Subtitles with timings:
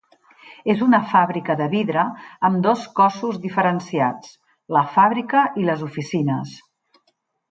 [0.73, 2.05] És una fàbrica de vidre
[2.49, 4.33] amb dos cossos diferenciats,
[4.77, 6.57] la fàbrica i les oficines.